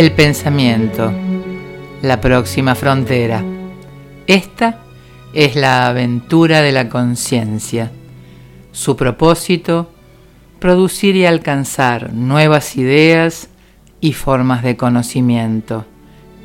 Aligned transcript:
El 0.00 0.12
pensamiento, 0.12 1.12
la 2.00 2.22
próxima 2.22 2.74
frontera. 2.74 3.44
Esta 4.26 4.78
es 5.34 5.56
la 5.56 5.88
aventura 5.88 6.62
de 6.62 6.72
la 6.72 6.88
conciencia. 6.88 7.90
Su 8.72 8.96
propósito, 8.96 9.92
producir 10.58 11.16
y 11.16 11.26
alcanzar 11.26 12.14
nuevas 12.14 12.78
ideas 12.78 13.50
y 14.00 14.14
formas 14.14 14.62
de 14.62 14.78
conocimiento 14.78 15.84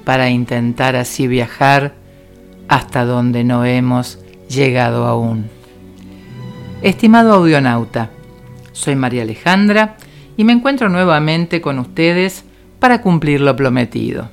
para 0.04 0.30
intentar 0.30 0.98
así 0.98 1.26
viajar 1.26 1.94
hasta 2.68 3.06
donde 3.06 3.46
no 3.46 3.64
hemos 3.64 4.20
llegado 4.50 5.06
aún. 5.06 5.46
Estimado 6.82 7.32
audionauta, 7.36 8.10
soy 8.74 8.98
María 8.98 9.22
Alejandra 9.22 9.96
y 10.36 10.44
me 10.44 10.52
encuentro 10.52 10.90
nuevamente 10.90 11.62
con 11.62 11.80
ustedes 11.80 12.44
para 12.86 13.02
cumplir 13.02 13.42
lo 13.42 13.56
prometido. 13.56 14.30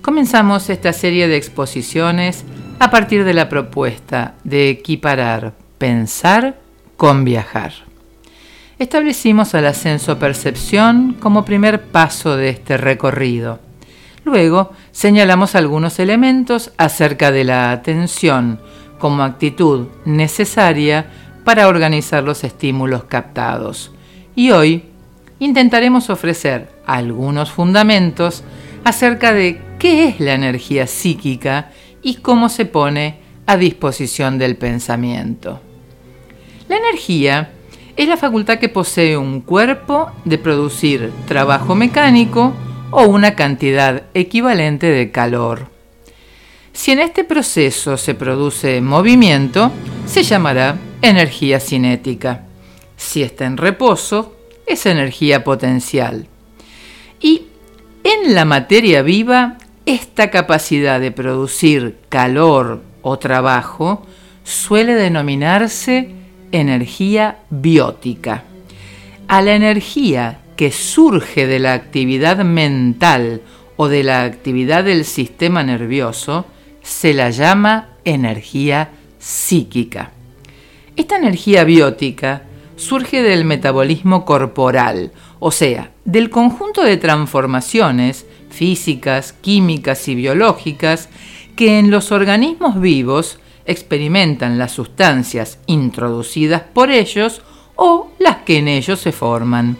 Comenzamos 0.00 0.70
esta 0.70 0.94
serie 0.94 1.28
de 1.28 1.36
exposiciones 1.36 2.42
a 2.78 2.90
partir 2.90 3.24
de 3.24 3.34
la 3.34 3.50
propuesta 3.50 4.36
de 4.42 4.70
equiparar 4.70 5.52
pensar 5.76 6.58
con 6.96 7.26
viajar. 7.26 7.74
Establecimos 8.78 9.52
el 9.52 9.66
ascenso 9.66 10.18
percepción 10.18 11.14
como 11.20 11.44
primer 11.44 11.82
paso 11.82 12.38
de 12.38 12.48
este 12.48 12.78
recorrido. 12.78 13.58
Luego 14.24 14.72
señalamos 14.90 15.54
algunos 15.54 15.98
elementos 15.98 16.72
acerca 16.78 17.30
de 17.30 17.44
la 17.44 17.70
atención 17.70 18.60
como 18.98 19.22
actitud 19.22 19.88
necesaria 20.06 21.04
para 21.44 21.68
organizar 21.68 22.24
los 22.24 22.44
estímulos 22.44 23.04
captados. 23.04 23.92
Y 24.34 24.52
hoy 24.52 24.84
intentaremos 25.38 26.08
ofrecer 26.08 26.77
algunos 26.88 27.50
fundamentos 27.50 28.42
acerca 28.84 29.32
de 29.32 29.60
qué 29.78 30.08
es 30.08 30.20
la 30.20 30.34
energía 30.34 30.86
psíquica 30.86 31.70
y 32.02 32.16
cómo 32.16 32.48
se 32.48 32.64
pone 32.64 33.20
a 33.46 33.56
disposición 33.56 34.38
del 34.38 34.56
pensamiento. 34.56 35.60
La 36.68 36.76
energía 36.76 37.52
es 37.96 38.08
la 38.08 38.16
facultad 38.16 38.58
que 38.58 38.68
posee 38.68 39.16
un 39.16 39.40
cuerpo 39.40 40.10
de 40.24 40.38
producir 40.38 41.12
trabajo 41.26 41.74
mecánico 41.74 42.54
o 42.90 43.04
una 43.04 43.34
cantidad 43.34 44.04
equivalente 44.14 44.86
de 44.86 45.10
calor. 45.10 45.68
Si 46.72 46.92
en 46.92 47.00
este 47.00 47.24
proceso 47.24 47.96
se 47.96 48.14
produce 48.14 48.80
movimiento, 48.80 49.72
se 50.06 50.22
llamará 50.22 50.78
energía 51.02 51.58
cinética. 51.58 52.46
Si 52.96 53.22
está 53.22 53.46
en 53.46 53.56
reposo, 53.56 54.36
es 54.66 54.86
energía 54.86 55.42
potencial. 55.42 56.28
Y 57.20 57.42
en 58.04 58.34
la 58.34 58.44
materia 58.44 59.02
viva, 59.02 59.58
esta 59.86 60.30
capacidad 60.30 61.00
de 61.00 61.12
producir 61.12 61.96
calor 62.08 62.82
o 63.02 63.18
trabajo 63.18 64.06
suele 64.44 64.94
denominarse 64.94 66.10
energía 66.52 67.38
biótica. 67.50 68.44
A 69.28 69.42
la 69.42 69.54
energía 69.54 70.40
que 70.56 70.72
surge 70.72 71.46
de 71.46 71.58
la 71.58 71.74
actividad 71.74 72.38
mental 72.44 73.42
o 73.76 73.88
de 73.88 74.02
la 74.02 74.24
actividad 74.24 74.84
del 74.84 75.04
sistema 75.04 75.62
nervioso 75.62 76.46
se 76.82 77.14
la 77.14 77.30
llama 77.30 77.90
energía 78.04 78.90
psíquica. 79.18 80.10
Esta 80.96 81.16
energía 81.16 81.64
biótica 81.64 82.42
surge 82.76 83.22
del 83.22 83.44
metabolismo 83.44 84.24
corporal, 84.24 85.12
o 85.40 85.50
sea, 85.50 85.92
del 86.04 86.30
conjunto 86.30 86.82
de 86.82 86.96
transformaciones 86.96 88.26
físicas, 88.50 89.32
químicas 89.32 90.08
y 90.08 90.14
biológicas 90.14 91.08
que 91.56 91.78
en 91.78 91.90
los 91.90 92.12
organismos 92.12 92.80
vivos 92.80 93.38
experimentan 93.66 94.58
las 94.58 94.72
sustancias 94.72 95.58
introducidas 95.66 96.62
por 96.62 96.90
ellos 96.90 97.42
o 97.76 98.10
las 98.18 98.38
que 98.38 98.58
en 98.58 98.68
ellos 98.68 99.00
se 99.00 99.12
forman. 99.12 99.76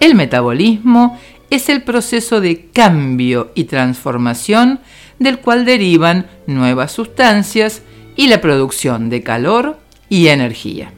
El 0.00 0.14
metabolismo 0.14 1.18
es 1.48 1.68
el 1.68 1.82
proceso 1.82 2.40
de 2.40 2.70
cambio 2.72 3.52
y 3.54 3.64
transformación 3.64 4.80
del 5.18 5.38
cual 5.38 5.64
derivan 5.64 6.26
nuevas 6.46 6.92
sustancias 6.92 7.82
y 8.16 8.26
la 8.26 8.40
producción 8.40 9.08
de 9.08 9.22
calor 9.22 9.78
y 10.08 10.28
energía. 10.28 10.92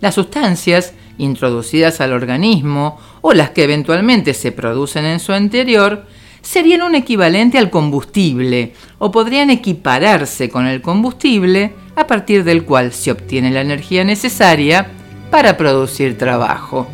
Las 0.00 0.16
sustancias 0.16 0.94
introducidas 1.18 2.00
al 2.00 2.12
organismo 2.12 2.98
o 3.20 3.32
las 3.32 3.50
que 3.50 3.64
eventualmente 3.64 4.34
se 4.34 4.52
producen 4.52 5.04
en 5.04 5.20
su 5.20 5.32
interior 5.34 6.06
serían 6.42 6.82
un 6.82 6.94
equivalente 6.94 7.58
al 7.58 7.70
combustible 7.70 8.74
o 8.98 9.10
podrían 9.10 9.50
equipararse 9.50 10.48
con 10.48 10.66
el 10.66 10.82
combustible 10.82 11.72
a 11.94 12.06
partir 12.06 12.44
del 12.44 12.64
cual 12.64 12.92
se 12.92 13.12
obtiene 13.12 13.50
la 13.50 13.60
energía 13.60 14.04
necesaria 14.04 14.90
para 15.30 15.56
producir 15.56 16.18
trabajo. 16.18 16.88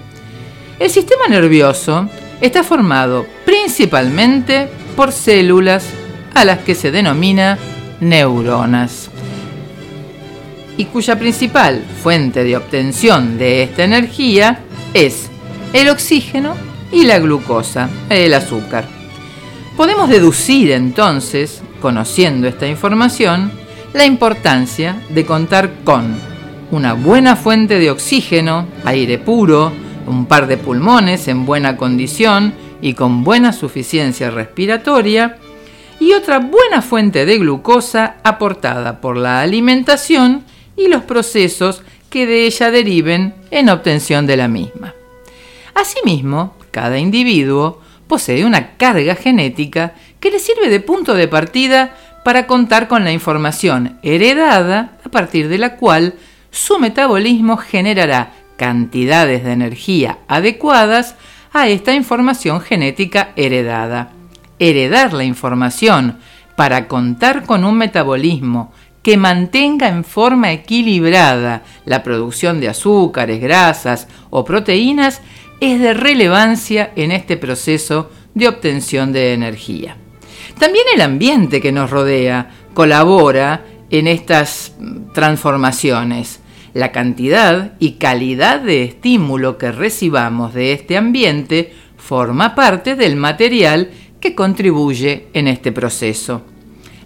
El 0.78 0.90
sistema 0.90 1.26
nervioso 1.28 2.08
está 2.40 2.62
formado 2.62 3.26
principalmente 3.44 4.68
por 4.94 5.12
células 5.12 5.86
a 6.34 6.44
las 6.44 6.58
que 6.60 6.74
se 6.74 6.90
denomina 6.90 7.58
neuronas 8.00 9.07
y 10.78 10.86
cuya 10.86 11.18
principal 11.18 11.84
fuente 12.02 12.44
de 12.44 12.56
obtención 12.56 13.36
de 13.36 13.64
esta 13.64 13.84
energía 13.84 14.60
es 14.94 15.28
el 15.74 15.90
oxígeno 15.90 16.54
y 16.92 17.04
la 17.04 17.18
glucosa, 17.18 17.90
el 18.08 18.32
azúcar. 18.32 18.86
Podemos 19.76 20.08
deducir 20.08 20.70
entonces, 20.70 21.62
conociendo 21.82 22.46
esta 22.46 22.66
información, 22.66 23.50
la 23.92 24.06
importancia 24.06 24.96
de 25.10 25.26
contar 25.26 25.82
con 25.84 26.16
una 26.70 26.92
buena 26.94 27.36
fuente 27.36 27.78
de 27.78 27.90
oxígeno, 27.90 28.66
aire 28.84 29.18
puro, 29.18 29.72
un 30.06 30.26
par 30.26 30.46
de 30.46 30.58
pulmones 30.58 31.26
en 31.28 31.44
buena 31.44 31.76
condición 31.76 32.54
y 32.80 32.94
con 32.94 33.24
buena 33.24 33.52
suficiencia 33.52 34.30
respiratoria, 34.30 35.38
y 36.00 36.12
otra 36.12 36.38
buena 36.38 36.82
fuente 36.82 37.26
de 37.26 37.38
glucosa 37.38 38.16
aportada 38.22 39.00
por 39.00 39.16
la 39.16 39.40
alimentación 39.40 40.44
y 40.78 40.88
los 40.88 41.02
procesos 41.02 41.82
que 42.08 42.26
de 42.26 42.46
ella 42.46 42.70
deriven 42.70 43.34
en 43.50 43.68
obtención 43.68 44.26
de 44.26 44.36
la 44.38 44.48
misma. 44.48 44.94
Asimismo, 45.74 46.54
cada 46.70 46.98
individuo 46.98 47.82
posee 48.06 48.44
una 48.44 48.76
carga 48.76 49.14
genética 49.14 49.92
que 50.20 50.30
le 50.30 50.38
sirve 50.38 50.70
de 50.70 50.80
punto 50.80 51.14
de 51.14 51.28
partida 51.28 51.94
para 52.24 52.46
contar 52.46 52.88
con 52.88 53.04
la 53.04 53.12
información 53.12 53.98
heredada 54.02 54.98
a 55.04 55.08
partir 55.10 55.48
de 55.48 55.58
la 55.58 55.76
cual 55.76 56.14
su 56.50 56.78
metabolismo 56.78 57.56
generará 57.56 58.32
cantidades 58.56 59.44
de 59.44 59.52
energía 59.52 60.18
adecuadas 60.28 61.14
a 61.52 61.68
esta 61.68 61.94
información 61.94 62.60
genética 62.60 63.30
heredada. 63.36 64.10
Heredar 64.58 65.12
la 65.12 65.24
información 65.24 66.18
para 66.56 66.88
contar 66.88 67.44
con 67.44 67.64
un 67.64 67.76
metabolismo 67.76 68.72
que 69.02 69.16
mantenga 69.16 69.88
en 69.88 70.04
forma 70.04 70.52
equilibrada 70.52 71.62
la 71.84 72.02
producción 72.02 72.60
de 72.60 72.68
azúcares, 72.68 73.40
grasas 73.40 74.08
o 74.30 74.44
proteínas 74.44 75.22
es 75.60 75.80
de 75.80 75.94
relevancia 75.94 76.92
en 76.96 77.12
este 77.12 77.36
proceso 77.36 78.10
de 78.34 78.48
obtención 78.48 79.12
de 79.12 79.32
energía. 79.32 79.96
También 80.58 80.84
el 80.94 81.00
ambiente 81.00 81.60
que 81.60 81.72
nos 81.72 81.90
rodea 81.90 82.50
colabora 82.74 83.64
en 83.90 84.06
estas 84.06 84.74
transformaciones. 85.14 86.40
La 86.74 86.92
cantidad 86.92 87.72
y 87.78 87.92
calidad 87.92 88.60
de 88.60 88.84
estímulo 88.84 89.58
que 89.58 89.72
recibamos 89.72 90.54
de 90.54 90.72
este 90.72 90.96
ambiente 90.96 91.72
forma 91.96 92.54
parte 92.54 92.94
del 92.94 93.16
material 93.16 93.90
que 94.20 94.34
contribuye 94.34 95.28
en 95.32 95.48
este 95.48 95.72
proceso 95.72 96.42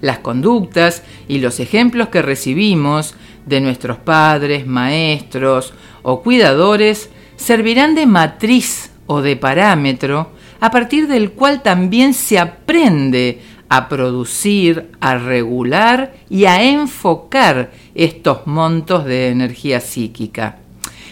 las 0.02 0.18
conductas 0.18 1.02
y 1.28 1.38
los 1.38 1.60
ejemplos 1.60 2.08
que 2.08 2.20
recibimos 2.20 3.14
de 3.46 3.62
nuestros 3.62 3.96
padres, 3.96 4.66
maestros 4.66 5.72
o 6.02 6.22
cuidadores 6.22 7.08
servirán 7.36 7.94
de 7.94 8.04
matriz 8.04 8.90
o 9.06 9.22
de 9.22 9.36
parámetro 9.36 10.32
a 10.60 10.70
partir 10.70 11.08
del 11.08 11.32
cual 11.32 11.62
también 11.62 12.12
se 12.12 12.38
aprende 12.38 13.40
a 13.70 13.88
producir, 13.88 14.90
a 15.00 15.16
regular 15.16 16.12
y 16.28 16.44
a 16.44 16.62
enfocar 16.62 17.72
estos 17.94 18.46
montos 18.46 19.06
de 19.06 19.28
energía 19.30 19.80
psíquica. 19.80 20.58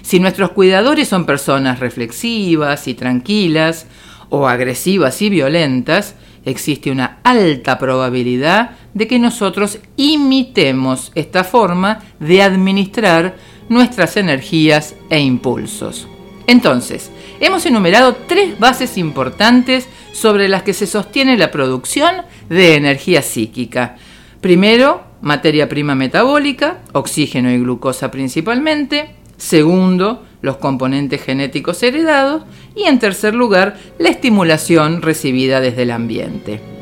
Si 0.03 0.21
nuestros 0.21 0.51
cuidadores 0.51 1.09
son 1.09 1.25
personas 1.25 1.81
reflexivas 1.81 2.87
y 2.87 2.95
tranquilas, 2.95 3.87
o 4.31 4.49
agresivas 4.49 5.21
y 5.21 5.29
violentas, 5.29 6.15
existe 6.45 6.91
una 6.91 7.19
alta 7.23 7.79
probabilidad 7.79 8.71
de 8.95 9.07
que 9.07 9.19
nosotros 9.19 9.79
imitemos 9.97 11.13
esta 11.15 11.45
forma 11.45 12.01
de 12.19 12.43
administrar 12.43 13.37
nuestras 13.69 14.17
energías 14.17 14.95
e 15.11 15.21
impulsos. 15.21 16.09
Entonces, 16.47 17.11
hemos 17.39 17.65
enumerado 17.67 18.17
tres 18.27 18.59
bases 18.59 18.99
importantes 18.99 19.89
sobre 20.13 20.49
las 20.49 20.65
que 20.65 20.75
se 20.75 20.87
sostiene 20.87 21.37
la 21.37 21.53
producción 21.53 22.17
de 22.49 22.75
energía 22.75 23.23
psíquica. 23.23 23.97
Primero, 24.41 25.05
materia 25.21 25.69
prima 25.69 25.95
metabólica, 25.95 26.79
oxígeno 26.93 27.51
y 27.53 27.59
glucosa 27.59 28.11
principalmente. 28.11 29.15
Segundo, 29.37 30.25
los 30.43 30.57
componentes 30.57 31.23
genéticos 31.23 31.83
heredados. 31.83 32.43
Y 32.75 32.85
en 32.85 32.99
tercer 32.99 33.35
lugar, 33.35 33.79
la 33.99 34.09
estimulación 34.09 35.03
recibida 35.03 35.61
desde 35.61 35.83
el 35.83 35.93
ambiente. 35.93 36.80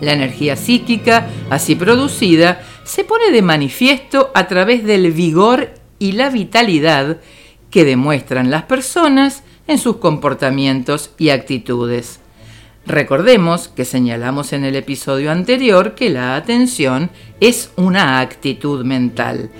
La 0.00 0.12
energía 0.12 0.56
psíquica, 0.56 1.28
así 1.50 1.74
producida, 1.74 2.60
se 2.84 3.04
pone 3.04 3.30
de 3.30 3.42
manifiesto 3.42 4.30
a 4.34 4.46
través 4.46 4.84
del 4.84 5.12
vigor 5.12 5.70
y 5.98 6.12
la 6.12 6.30
vitalidad 6.30 7.18
que 7.70 7.84
demuestran 7.84 8.50
las 8.50 8.64
personas 8.64 9.42
en 9.66 9.78
sus 9.78 9.96
comportamientos 9.96 11.10
y 11.18 11.30
actitudes. 11.30 12.20
Recordemos 12.86 13.66
que 13.66 13.84
señalamos 13.84 14.52
en 14.52 14.64
el 14.64 14.76
episodio 14.76 15.32
anterior 15.32 15.96
que 15.96 16.08
la 16.08 16.36
atención 16.36 17.10
es 17.40 17.72
una 17.76 18.20
actitud 18.20 18.84
mental. 18.84 19.50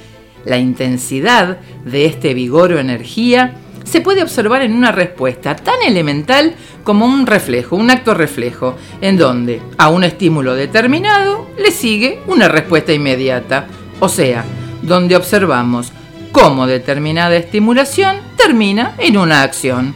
La 0.45 0.59
intensidad 0.59 1.59
de 1.85 2.07
este 2.07 2.35
vigor 2.35 2.73
o 2.73 2.79
energía 2.79 3.55
se 3.87 4.01
puede 4.01 4.23
observar 4.23 4.63
en 4.63 4.75
una 4.75 4.93
respuesta 4.93 5.57
tan 5.57 5.81
elemental 5.87 6.55
como 6.85 7.07
un 7.07 7.27
reflejo, 7.27 7.77
un 7.77 7.91
acto 7.91 8.15
reflejo, 8.15 8.77
en 9.01 9.17
donde 9.17 9.63
a 9.79 9.89
un 9.89 10.05
estímulo 10.05 10.55
determinado 10.55 11.49
le 11.57 11.71
sigue 11.71 12.21
una 12.27 12.49
respuesta 12.49 12.93
inmediata. 12.93 13.67
O 14.01 14.09
sea, 14.09 14.45
donde 14.83 15.17
observamos 15.17 15.93
cómo 16.33 16.67
determinada 16.67 17.37
estimulación 17.37 18.17
termina 18.37 18.95
en 18.99 19.17
una 19.17 19.43
acción. 19.43 19.95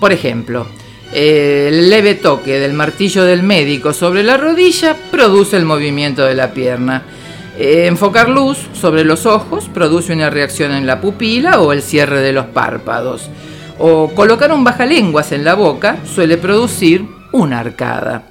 Por 0.00 0.12
ejemplo, 0.12 0.66
el 1.12 1.90
leve 1.90 2.14
toque 2.14 2.58
del 2.58 2.72
martillo 2.72 3.24
del 3.24 3.42
médico 3.42 3.92
sobre 3.92 4.22
la 4.22 4.36
rodilla 4.36 4.96
produce 5.10 5.56
el 5.56 5.66
movimiento 5.66 6.24
de 6.24 6.34
la 6.34 6.52
pierna. 6.52 7.02
Eh, 7.58 7.86
enfocar 7.86 8.30
luz 8.30 8.58
sobre 8.72 9.04
los 9.04 9.26
ojos 9.26 9.68
produce 9.72 10.14
una 10.14 10.30
reacción 10.30 10.72
en 10.72 10.86
la 10.86 11.00
pupila 11.00 11.60
o 11.60 11.72
el 11.72 11.82
cierre 11.82 12.20
de 12.20 12.32
los 12.32 12.46
párpados. 12.46 13.28
O 13.78 14.08
colocar 14.14 14.52
un 14.52 14.64
bajalenguas 14.64 15.32
en 15.32 15.44
la 15.44 15.54
boca 15.54 15.98
suele 16.04 16.38
producir 16.38 17.06
una 17.32 17.60
arcada. 17.60 18.22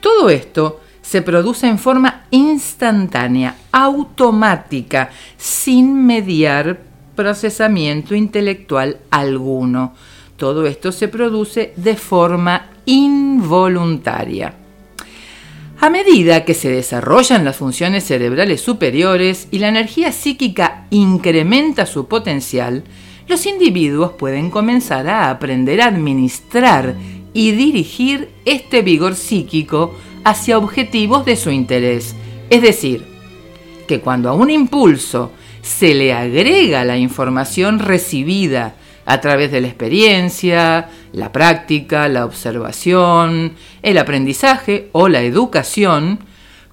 Todo 0.00 0.28
esto 0.28 0.80
se 1.00 1.22
produce 1.22 1.66
en 1.66 1.78
forma 1.78 2.26
instantánea, 2.30 3.56
automática, 3.72 5.10
sin 5.36 6.06
mediar 6.06 6.80
procesamiento 7.16 8.14
intelectual 8.14 8.98
alguno. 9.10 9.94
Todo 10.36 10.66
esto 10.66 10.92
se 10.92 11.08
produce 11.08 11.72
de 11.76 11.96
forma 11.96 12.66
involuntaria. 12.86 14.54
A 15.82 15.88
medida 15.88 16.44
que 16.44 16.52
se 16.52 16.68
desarrollan 16.68 17.42
las 17.42 17.56
funciones 17.56 18.04
cerebrales 18.04 18.60
superiores 18.60 19.48
y 19.50 19.60
la 19.60 19.68
energía 19.68 20.12
psíquica 20.12 20.86
incrementa 20.90 21.86
su 21.86 22.06
potencial, 22.06 22.84
los 23.26 23.46
individuos 23.46 24.12
pueden 24.12 24.50
comenzar 24.50 25.08
a 25.08 25.30
aprender 25.30 25.80
a 25.80 25.86
administrar 25.86 26.96
y 27.32 27.52
dirigir 27.52 28.28
este 28.44 28.82
vigor 28.82 29.14
psíquico 29.14 29.94
hacia 30.22 30.58
objetivos 30.58 31.24
de 31.24 31.36
su 31.36 31.50
interés. 31.50 32.14
Es 32.50 32.60
decir, 32.60 33.06
que 33.88 34.00
cuando 34.00 34.28
a 34.28 34.34
un 34.34 34.50
impulso 34.50 35.32
se 35.62 35.94
le 35.94 36.12
agrega 36.12 36.84
la 36.84 36.98
información 36.98 37.78
recibida 37.78 38.74
a 39.10 39.20
través 39.20 39.50
de 39.50 39.60
la 39.60 39.66
experiencia, 39.66 40.88
la 41.12 41.32
práctica, 41.32 42.06
la 42.08 42.24
observación, 42.24 43.54
el 43.82 43.98
aprendizaje 43.98 44.88
o 44.92 45.08
la 45.08 45.22
educación, 45.22 46.20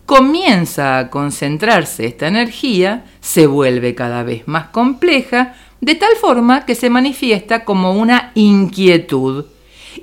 comienza 0.05 0.99
a 0.99 1.09
concentrarse 1.09 2.05
esta 2.05 2.27
energía, 2.27 3.05
se 3.21 3.47
vuelve 3.47 3.95
cada 3.95 4.21
vez 4.21 4.47
más 4.47 4.67
compleja, 4.67 5.55
de 5.81 5.95
tal 5.95 6.15
forma 6.15 6.63
que 6.67 6.75
se 6.75 6.91
manifiesta 6.91 7.65
como 7.65 7.93
una 7.93 8.33
inquietud 8.35 9.45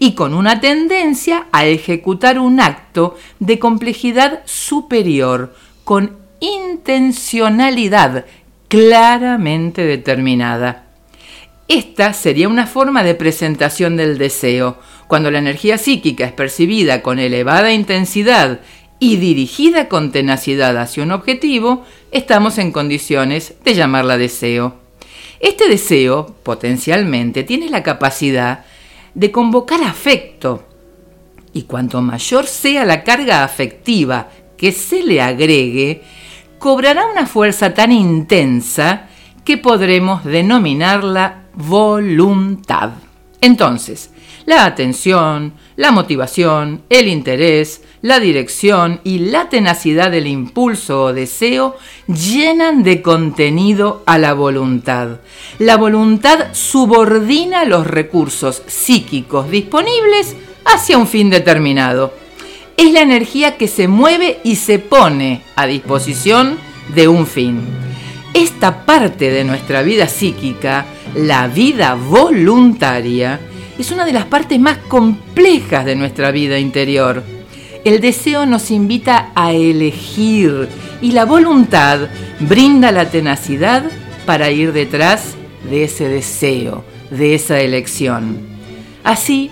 y 0.01 0.15
con 0.17 0.35
una 0.35 0.61
tendencia 0.61 1.47
a 1.53 1.67
ejecutar 1.67 2.41
un 2.41 2.59
acto 2.59 3.17
de 3.39 3.61
complejidad 3.61 4.41
superior, 4.45 5.55
con 5.85 6.17
intencionalidad 6.41 8.25
claramente 8.67 9.85
determinada. 9.85 10.84
Esta 11.69 12.13
sería 12.13 12.49
una 12.49 12.67
forma 12.67 13.03
de 13.03 13.15
presentación 13.15 13.97
del 13.97 14.19
deseo. 14.19 14.79
Cuando 15.07 15.31
la 15.31 15.39
energía 15.39 15.79
psíquica 15.79 16.27
es 16.27 16.33
percibida 16.33 17.01
con 17.03 17.19
elevada 17.19 17.73
intensidad 17.73 18.61
y 18.99 19.17
dirigida 19.17 19.89
con 19.89 20.13
tenacidad 20.13 20.77
hacia 20.77 21.03
un 21.03 21.13
objetivo, 21.13 21.85
estamos 22.11 22.59
en 22.59 22.71
condiciones 22.71 23.55
de 23.65 23.75
llamarla 23.75 24.19
deseo. 24.19 24.77
Este 25.41 25.69
deseo, 25.69 26.35
potencialmente, 26.43 27.43
tiene 27.43 27.69
la 27.71 27.83
capacidad 27.83 28.65
de 29.15 29.31
convocar 29.31 29.83
afecto, 29.83 30.65
y 31.53 31.63
cuanto 31.63 32.01
mayor 32.03 32.47
sea 32.47 32.85
la 32.85 33.05
carga 33.05 33.45
afectiva 33.45 34.29
que 34.57 34.73
se 34.73 35.03
le 35.03 35.21
agregue, 35.21 36.03
cobrará 36.59 37.07
una 37.07 37.27
fuerza 37.27 37.75
tan 37.75 37.93
intensa 37.93 39.09
que 39.45 39.59
podremos 39.59 40.25
denominarla 40.25 41.44
voluntad. 41.57 42.91
Entonces, 43.41 44.11
la 44.47 44.65
atención, 44.65 45.55
la 45.77 45.91
motivación, 45.91 46.83
el 46.91 47.09
interés, 47.09 47.83
la 48.03 48.21
dirección 48.21 49.01
y 49.05 49.19
la 49.19 49.49
tenacidad 49.49 50.11
del 50.11 50.27
impulso 50.27 51.05
o 51.05 51.13
deseo 51.13 51.77
llenan 52.07 52.83
de 52.83 53.01
contenido 53.01 54.03
a 54.07 54.19
la 54.19 54.35
voluntad. 54.35 55.21
La 55.59 55.77
voluntad 55.77 56.53
subordina 56.53 57.65
los 57.65 57.87
recursos 57.87 58.63
psíquicos 58.67 59.51
disponibles 59.51 60.37
hacia 60.65 60.99
un 60.99 61.07
fin 61.07 61.31
determinado. 61.31 62.13
Es 62.77 62.93
la 62.93 63.01
energía 63.01 63.57
que 63.57 63.69
se 63.69 63.89
mueve 63.89 64.41
y 64.45 64.57
se 64.57 64.79
pone 64.79 65.43
a 65.57 65.67
disposición 65.67 66.59
de 66.95 67.09
un 67.09 67.27
fin. 67.27 67.94
Esta 68.35 68.85
parte 68.85 69.31
de 69.31 69.45
nuestra 69.45 69.83
vida 69.83 70.09
psíquica, 70.09 70.87
la 71.15 71.47
vida 71.47 71.95
voluntaria, 71.95 73.39
es 73.79 73.93
una 73.93 74.05
de 74.05 74.13
las 74.13 74.25
partes 74.25 74.59
más 74.59 74.79
complejas 74.89 75.85
de 75.85 75.95
nuestra 75.95 76.33
vida 76.33 76.59
interior. 76.59 77.23
El 77.85 78.01
deseo 78.01 78.45
nos 78.45 78.73
invita 78.73 79.31
a 79.37 79.53
elegir 79.53 80.69
y 81.01 81.13
la 81.13 81.27
voluntad 81.27 82.09
brinda 82.41 82.91
la 82.91 83.09
tenacidad 83.09 83.85
para 84.27 84.51
ir 84.51 84.73
detrás 84.73 85.37
de 85.71 85.85
ese 85.85 86.09
deseo, 86.09 86.85
de 87.11 87.37
esa 87.37 87.61
elección. 87.61 88.39
Así, 89.05 89.49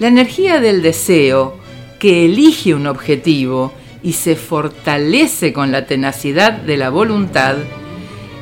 la 0.00 0.08
energía 0.08 0.58
del 0.58 0.82
deseo 0.82 1.56
que 2.00 2.24
elige 2.24 2.74
un 2.74 2.88
objetivo 2.88 3.72
y 4.02 4.14
se 4.14 4.34
fortalece 4.34 5.52
con 5.52 5.70
la 5.70 5.86
tenacidad 5.86 6.52
de 6.52 6.76
la 6.76 6.90
voluntad 6.90 7.58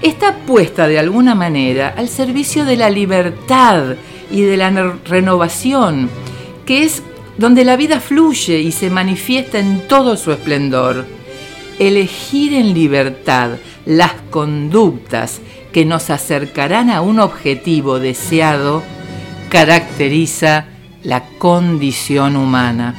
está 0.03 0.37
puesta 0.47 0.89
de 0.89 0.99
alguna 0.99 1.35
manera 1.35 1.95
al 1.97 2.09
servicio 2.09 2.65
de 2.65 2.77
la 2.77 2.91
libertad 2.91 3.97
y 4.31 4.43
de 4.43 4.57
la 4.57 4.71
renovación, 5.05 6.11
que 6.67 6.85
es 6.85 7.03
donde 7.39 7.65
la 7.65 7.77
vida 7.77 8.01
fluye 8.01 8.59
y 8.59 8.73
se 8.73 8.91
manifiesta 8.91 9.59
en 9.59 9.87
todo 9.89 10.17
su 10.17 10.33
esplendor. 10.33 11.07
Elegir 11.79 12.55
en 12.55 12.75
libertad 12.75 13.53
las 13.87 14.13
conductas 14.31 15.41
que 15.73 15.85
nos 15.85 16.11
acercarán 16.11 16.91
a 16.91 17.01
un 17.01 17.19
objetivo 17.19 17.99
deseado 17.99 18.83
caracteriza 19.49 20.67
la 21.03 21.25
condición 21.39 22.37
humana. 22.37 22.95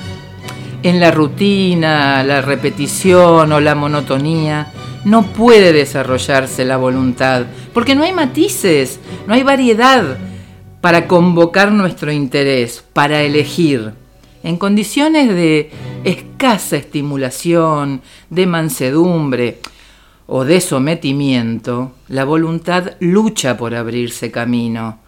En 0.82 1.00
la 1.00 1.12
rutina, 1.12 2.24
la 2.24 2.42
repetición 2.42 3.52
o 3.52 3.60
la 3.60 3.76
monotonía, 3.76 4.68
no 5.06 5.24
puede 5.24 5.74
desarrollarse 5.74 6.66
la 6.66 6.78
voluntad, 6.78 7.46
porque 7.74 7.96
no 7.96 8.04
hay 8.04 8.14
matices, 8.14 9.00
no 9.28 9.34
hay 9.34 9.44
variedad 9.44 10.18
para 10.82 11.08
convocar 11.08 11.72
nuestro 11.72 12.12
interés, 12.12 12.84
para 12.94 13.22
elegir. 13.22 13.94
En 14.44 14.58
condiciones 14.58 15.30
de 15.30 15.72
escasa 16.04 16.78
estimulación, 16.78 18.02
de 18.30 18.46
mansedumbre 18.46 19.60
o 20.28 20.44
de 20.46 20.60
sometimiento, 20.60 21.94
la 22.08 22.26
voluntad 22.26 22.92
lucha 23.00 23.58
por 23.58 23.76
abrirse 23.76 24.32
camino, 24.32 25.00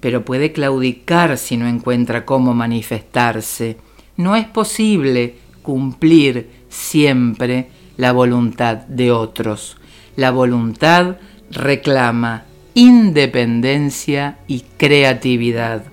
pero 0.00 0.24
puede 0.24 0.52
claudicar 0.52 1.38
si 1.38 1.56
no 1.56 1.66
encuentra 1.66 2.24
cómo 2.24 2.54
manifestarse. 2.54 3.78
No 4.16 4.36
es 4.36 4.46
posible 4.46 5.36
cumplir 5.62 6.50
siempre 6.68 7.68
la 7.96 8.12
voluntad 8.12 8.78
de 8.88 9.10
otros. 9.10 9.76
La 10.16 10.30
voluntad 10.30 11.16
reclama 11.50 12.44
independencia 12.74 14.38
y 14.46 14.60
creatividad. 14.76 15.84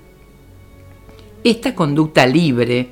Esta 1.43 1.75
conducta 1.75 2.25
libre 2.25 2.89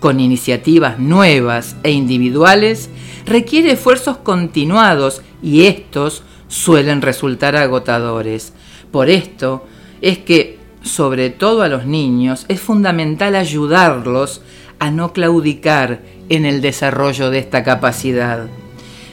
con 0.00 0.20
iniciativas 0.20 0.98
nuevas 0.98 1.76
e 1.82 1.90
individuales, 1.90 2.90
requiere 3.26 3.72
esfuerzos 3.72 4.18
continuados 4.18 5.22
y 5.42 5.64
estos 5.64 6.22
suelen 6.48 7.02
resultar 7.02 7.56
agotadores. 7.56 8.52
Por 8.92 9.10
esto 9.10 9.66
es 10.00 10.18
que, 10.18 10.57
sobre 10.82 11.30
todo 11.30 11.62
a 11.62 11.68
los 11.68 11.86
niños, 11.86 12.44
es 12.48 12.60
fundamental 12.60 13.34
ayudarlos 13.36 14.42
a 14.78 14.90
no 14.90 15.12
claudicar 15.12 16.00
en 16.28 16.46
el 16.46 16.60
desarrollo 16.60 17.30
de 17.30 17.38
esta 17.38 17.64
capacidad. 17.64 18.46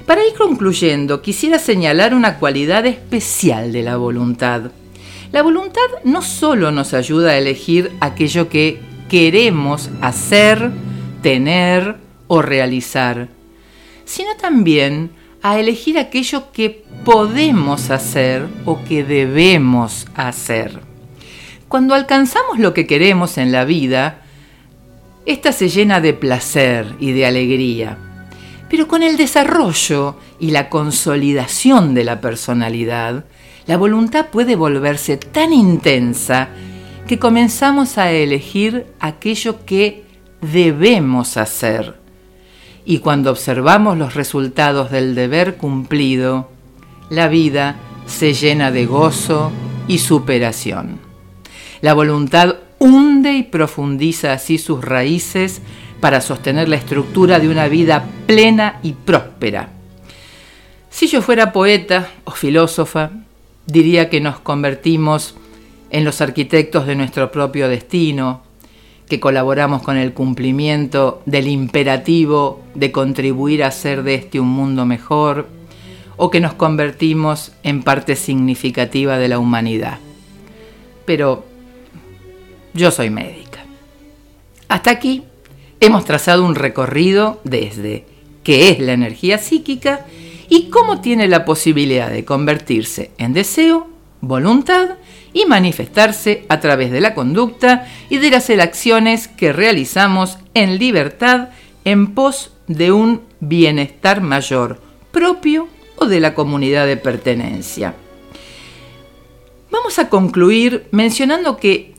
Para 0.05 0.25
ir 0.25 0.33
concluyendo, 0.37 1.21
quisiera 1.21 1.57
señalar 1.57 2.13
una 2.13 2.37
cualidad 2.37 2.85
especial 2.85 3.71
de 3.71 3.81
la 3.81 3.97
voluntad. 3.97 4.71
La 5.31 5.41
voluntad 5.41 5.81
no 6.03 6.21
solo 6.21 6.71
nos 6.71 6.93
ayuda 6.93 7.31
a 7.31 7.37
elegir 7.37 7.91
aquello 7.99 8.47
que 8.47 8.79
queremos 9.09 9.89
hacer, 10.01 10.71
tener 11.23 11.95
o 12.27 12.41
realizar, 12.41 13.29
sino 14.05 14.35
también 14.35 15.11
a 15.41 15.59
elegir 15.59 15.97
aquello 15.97 16.51
que 16.51 16.85
podemos 17.03 17.89
hacer 17.89 18.47
o 18.65 18.83
que 18.83 19.03
debemos 19.03 20.07
hacer. 20.15 20.94
Cuando 21.67 21.95
alcanzamos 21.95 22.59
lo 22.59 22.73
que 22.73 22.85
queremos 22.85 23.37
en 23.37 23.51
la 23.51 23.65
vida, 23.65 24.21
esta 25.25 25.51
se 25.51 25.69
llena 25.69 25.99
de 25.99 26.13
placer 26.13 26.95
y 26.99 27.11
de 27.11 27.25
alegría. 27.25 27.97
Pero 28.69 28.87
con 28.87 29.01
el 29.01 29.17
desarrollo 29.17 30.15
y 30.39 30.51
la 30.51 30.69
consolidación 30.69 31.95
de 31.95 32.03
la 32.03 32.21
personalidad, 32.21 33.25
la 33.65 33.77
voluntad 33.77 34.27
puede 34.27 34.55
volverse 34.55 35.17
tan 35.17 35.53
intensa 35.53 36.49
que 37.07 37.17
comenzamos 37.17 37.97
a 37.97 38.11
elegir 38.11 38.85
aquello 38.99 39.65
que 39.65 40.03
debemos 40.41 41.37
hacer. 41.37 41.95
Y 42.85 42.99
cuando 42.99 43.31
observamos 43.31 43.97
los 43.97 44.13
resultados 44.13 44.91
del 44.91 45.15
deber 45.15 45.57
cumplido, 45.57 46.51
la 47.09 47.27
vida 47.27 47.77
se 48.05 48.33
llena 48.33 48.69
de 48.71 48.85
gozo 48.85 49.51
y 49.87 49.97
superación. 49.97 51.04
La 51.81 51.93
voluntad 51.93 52.55
hunde 52.79 53.33
y 53.33 53.43
profundiza 53.43 54.33
así 54.33 54.57
sus 54.57 54.83
raíces 54.83 55.61
para 55.99 56.21
sostener 56.21 56.69
la 56.69 56.75
estructura 56.75 57.39
de 57.39 57.49
una 57.49 57.67
vida 57.67 58.05
plena 58.27 58.79
y 58.83 58.93
próspera. 58.93 59.69
Si 60.89 61.07
yo 61.07 61.21
fuera 61.21 61.51
poeta 61.51 62.09
o 62.23 62.31
filósofa, 62.31 63.11
diría 63.65 64.09
que 64.09 64.21
nos 64.21 64.39
convertimos 64.39 65.35
en 65.89 66.03
los 66.03 66.21
arquitectos 66.21 66.85
de 66.87 66.95
nuestro 66.95 67.31
propio 67.31 67.67
destino, 67.67 68.43
que 69.07 69.19
colaboramos 69.19 69.83
con 69.83 69.97
el 69.97 70.13
cumplimiento 70.13 71.21
del 71.25 71.47
imperativo 71.47 72.63
de 72.73 72.91
contribuir 72.91 73.63
a 73.63 73.67
hacer 73.67 74.03
de 74.03 74.15
este 74.15 74.39
un 74.39 74.47
mundo 74.47 74.85
mejor, 74.85 75.47
o 76.17 76.31
que 76.31 76.39
nos 76.39 76.53
convertimos 76.53 77.51
en 77.63 77.83
parte 77.83 78.15
significativa 78.15 79.17
de 79.17 79.27
la 79.27 79.37
humanidad. 79.37 79.99
Pero 81.05 81.45
yo 82.75 82.91
soy 82.91 83.09
médica. 83.09 83.65
Hasta 84.67 84.91
aquí 84.91 85.23
hemos 85.79 86.05
trazado 86.05 86.45
un 86.45 86.55
recorrido 86.55 87.41
desde 87.43 88.05
qué 88.43 88.69
es 88.69 88.79
la 88.79 88.93
energía 88.93 89.37
psíquica 89.37 90.05
y 90.49 90.69
cómo 90.69 91.01
tiene 91.01 91.27
la 91.27 91.45
posibilidad 91.45 92.11
de 92.11 92.25
convertirse 92.25 93.11
en 93.17 93.33
deseo, 93.33 93.87
voluntad 94.21 94.97
y 95.33 95.45
manifestarse 95.45 96.45
a 96.49 96.59
través 96.59 96.91
de 96.91 97.01
la 97.01 97.15
conducta 97.15 97.87
y 98.09 98.17
de 98.17 98.29
las 98.29 98.49
acciones 98.49 99.27
que 99.27 99.53
realizamos 99.53 100.37
en 100.53 100.77
libertad 100.77 101.49
en 101.85 102.13
pos 102.13 102.51
de 102.67 102.91
un 102.91 103.21
bienestar 103.39 104.21
mayor 104.21 104.81
propio 105.11 105.67
o 105.95 106.05
de 106.05 106.19
la 106.19 106.33
comunidad 106.33 106.85
de 106.85 106.97
pertenencia. 106.97 107.95
Vamos 109.71 109.97
a 109.99 110.09
concluir 110.09 110.87
mencionando 110.91 111.57
que 111.57 111.94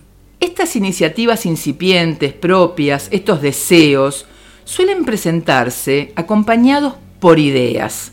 estas 0.47 0.77
iniciativas 0.77 1.45
incipientes, 1.45 2.33
propias, 2.33 3.09
estos 3.11 3.43
deseos, 3.43 4.27
suelen 4.65 5.05
presentarse 5.05 6.13
acompañados 6.17 6.95
por 7.21 7.39
ideas. 7.39 8.13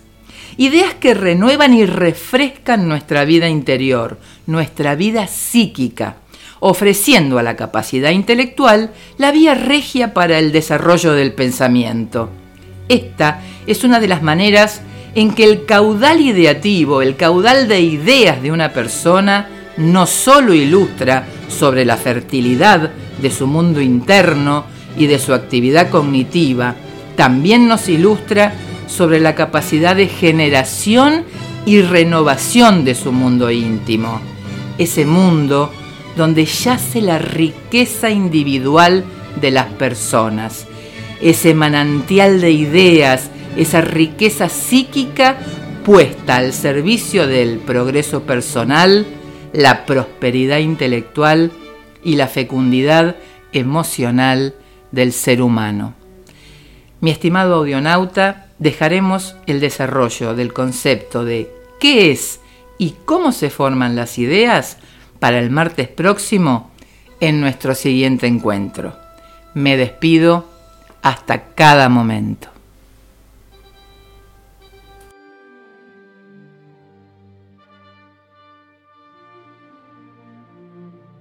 Ideas 0.57 0.93
que 0.95 1.13
renuevan 1.13 1.73
y 1.73 1.85
refrescan 1.85 2.87
nuestra 2.87 3.23
vida 3.25 3.49
interior, 3.49 4.17
nuestra 4.45 4.95
vida 4.95 5.27
psíquica, 5.27 6.17
ofreciendo 6.59 7.39
a 7.39 7.43
la 7.43 7.55
capacidad 7.55 8.11
intelectual 8.11 8.91
la 9.17 9.31
vía 9.31 9.53
regia 9.53 10.13
para 10.13 10.39
el 10.39 10.51
desarrollo 10.51 11.13
del 11.13 11.33
pensamiento. 11.33 12.29
Esta 12.89 13.41
es 13.67 13.83
una 13.83 13.99
de 13.99 14.07
las 14.07 14.21
maneras 14.21 14.81
en 15.15 15.33
que 15.33 15.43
el 15.43 15.65
caudal 15.65 16.21
ideativo, 16.21 17.01
el 17.01 17.15
caudal 17.15 17.67
de 17.67 17.81
ideas 17.81 18.41
de 18.41 18.51
una 18.51 18.73
persona, 18.73 19.49
no 19.77 20.05
solo 20.05 20.53
ilustra 20.53 21.27
sobre 21.47 21.85
la 21.85 21.97
fertilidad 21.97 22.91
de 23.21 23.31
su 23.31 23.47
mundo 23.47 23.81
interno 23.81 24.65
y 24.97 25.07
de 25.07 25.19
su 25.19 25.33
actividad 25.33 25.89
cognitiva, 25.89 26.75
también 27.15 27.67
nos 27.67 27.89
ilustra 27.89 28.53
sobre 28.87 29.19
la 29.19 29.35
capacidad 29.35 29.95
de 29.95 30.07
generación 30.07 31.23
y 31.65 31.81
renovación 31.81 32.85
de 32.85 32.95
su 32.95 33.11
mundo 33.11 33.49
íntimo, 33.49 34.19
ese 34.77 35.05
mundo 35.05 35.71
donde 36.15 36.45
yace 36.45 37.01
la 37.01 37.17
riqueza 37.17 38.09
individual 38.09 39.03
de 39.39 39.51
las 39.51 39.67
personas, 39.67 40.67
ese 41.21 41.53
manantial 41.53 42.41
de 42.41 42.51
ideas, 42.51 43.29
esa 43.57 43.81
riqueza 43.81 44.49
psíquica 44.49 45.37
puesta 45.85 46.37
al 46.37 46.53
servicio 46.53 47.27
del 47.27 47.59
progreso 47.59 48.23
personal, 48.23 49.05
la 49.53 49.85
prosperidad 49.85 50.57
intelectual 50.57 51.51
y 52.03 52.15
la 52.15 52.27
fecundidad 52.27 53.15
emocional 53.53 54.55
del 54.91 55.13
ser 55.13 55.41
humano. 55.41 55.93
Mi 56.99 57.11
estimado 57.11 57.55
audionauta, 57.55 58.47
dejaremos 58.59 59.35
el 59.45 59.59
desarrollo 59.59 60.35
del 60.35 60.53
concepto 60.53 61.23
de 61.23 61.53
qué 61.79 62.11
es 62.11 62.39
y 62.77 62.95
cómo 63.05 63.31
se 63.31 63.49
forman 63.49 63.95
las 63.95 64.17
ideas 64.17 64.77
para 65.19 65.39
el 65.39 65.49
martes 65.49 65.87
próximo 65.87 66.71
en 67.19 67.39
nuestro 67.39 67.75
siguiente 67.75 68.27
encuentro. 68.27 68.97
Me 69.53 69.77
despido 69.77 70.49
hasta 71.01 71.45
cada 71.53 71.89
momento. 71.89 72.52